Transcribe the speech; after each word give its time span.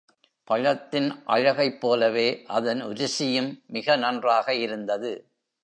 பழத்தின் 0.47 1.23
அழகைப் 1.25 1.81
போலவே 1.81 2.43
அதன் 2.47 2.83
ருசியும் 2.85 3.51
மிக 3.67 3.95
நன்றாக 3.95 4.55
இருந்தது. 4.55 5.11